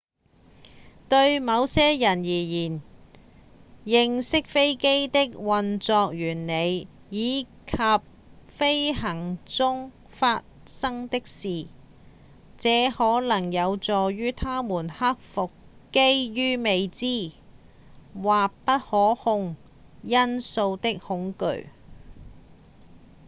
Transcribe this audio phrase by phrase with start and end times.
[1.09, 2.81] 對某些人而言
[3.85, 7.77] 認識飛機的運作原理以及
[8.47, 11.67] 飛行中發生的事
[12.57, 15.51] 這可能有助於他們克服
[15.93, 17.31] 基於未知
[18.19, 19.55] 或不可控
[20.01, 21.67] 因素的恐懼